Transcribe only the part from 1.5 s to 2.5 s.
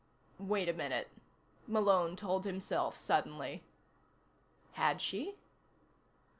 Malone told